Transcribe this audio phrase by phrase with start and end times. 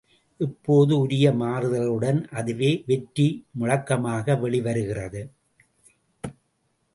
[0.39, 3.27] இப்போது உரிய மாறுதல்களுடன் அதுவே, வெற்றி
[3.51, 5.21] முழக்க மாக வெளிவருகிறது.